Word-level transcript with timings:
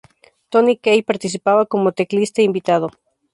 Tony 0.49 0.77
Kaye 0.77 1.03
participaba 1.03 1.67
como 1.67 1.91
teclista 1.99 2.41
invitado. 2.41 2.87